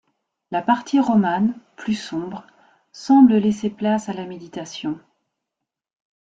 [0.49, 2.47] La partie romane, plus sombre,
[2.91, 4.99] semble laisser place à la méditation.